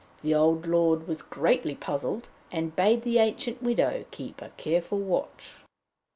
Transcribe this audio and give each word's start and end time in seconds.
The 0.23 0.33
old 0.33 0.65
lord 0.65 1.07
was 1.07 1.21
greatly 1.21 1.75
puzzled, 1.75 2.27
and 2.51 2.75
bade 2.75 3.03
the 3.03 3.19
ancient 3.19 3.61
widow 3.61 4.05
keep 4.09 4.41
a 4.41 4.49
careful 4.57 4.97
watch. 4.97 5.57